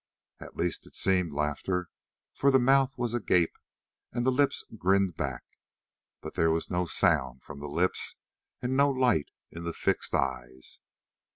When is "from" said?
7.43-7.59